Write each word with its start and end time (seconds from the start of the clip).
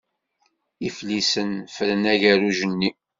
Iflisen 0.87 1.51
ffren 1.73 2.03
agerruj-nni. 2.13 2.89